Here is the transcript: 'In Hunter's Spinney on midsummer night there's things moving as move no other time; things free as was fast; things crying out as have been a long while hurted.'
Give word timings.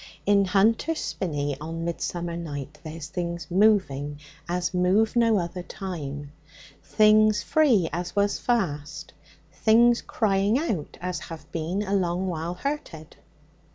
'In 0.25 0.45
Hunter's 0.45 0.97
Spinney 0.97 1.55
on 1.61 1.85
midsummer 1.85 2.35
night 2.35 2.79
there's 2.81 3.05
things 3.05 3.45
moving 3.51 4.19
as 4.49 4.73
move 4.73 5.15
no 5.15 5.37
other 5.37 5.61
time; 5.61 6.31
things 6.81 7.43
free 7.43 7.87
as 7.93 8.15
was 8.15 8.39
fast; 8.39 9.13
things 9.51 10.01
crying 10.01 10.57
out 10.57 10.97
as 11.01 11.19
have 11.19 11.51
been 11.51 11.83
a 11.83 11.93
long 11.93 12.25
while 12.25 12.55
hurted.' 12.55 13.15